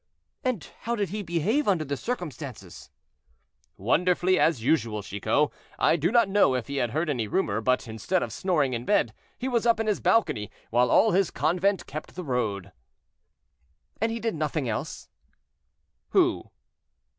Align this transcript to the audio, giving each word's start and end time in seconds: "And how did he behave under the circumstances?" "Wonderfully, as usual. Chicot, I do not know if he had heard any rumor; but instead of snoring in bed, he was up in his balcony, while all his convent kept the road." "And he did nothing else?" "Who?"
"And 0.43 0.67
how 0.79 0.95
did 0.95 1.09
he 1.09 1.21
behave 1.21 1.67
under 1.67 1.85
the 1.85 1.95
circumstances?" 1.95 2.89
"Wonderfully, 3.77 4.39
as 4.39 4.63
usual. 4.63 5.03
Chicot, 5.03 5.51
I 5.77 5.95
do 5.95 6.11
not 6.11 6.27
know 6.27 6.55
if 6.55 6.65
he 6.65 6.77
had 6.77 6.89
heard 6.89 7.07
any 7.07 7.27
rumor; 7.27 7.61
but 7.61 7.87
instead 7.87 8.23
of 8.23 8.33
snoring 8.33 8.73
in 8.73 8.83
bed, 8.83 9.13
he 9.37 9.47
was 9.47 9.67
up 9.67 9.79
in 9.79 9.85
his 9.85 9.99
balcony, 9.99 10.49
while 10.71 10.89
all 10.89 11.11
his 11.11 11.29
convent 11.29 11.85
kept 11.85 12.15
the 12.15 12.23
road." 12.23 12.71
"And 14.01 14.11
he 14.11 14.19
did 14.19 14.33
nothing 14.33 14.67
else?" 14.67 15.07
"Who?" 16.09 16.49